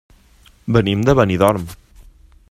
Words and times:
Venim 0.77 1.03
de 1.09 1.15
Benidorm. 1.19 1.69